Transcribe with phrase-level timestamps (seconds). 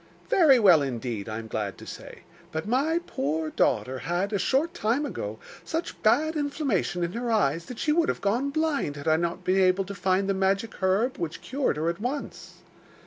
[0.29, 2.23] 'Very well indeed, I am glad to say.
[2.51, 7.65] But my poor daughter had, a short time ago, such bad inflammation in her eyes
[7.65, 10.73] that she would have gone blind had I not been able to find the magic
[10.81, 12.63] herb, which cured her at once.